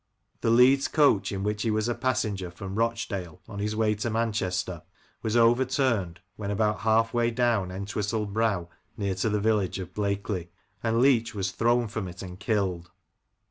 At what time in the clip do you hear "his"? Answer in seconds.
3.59-3.75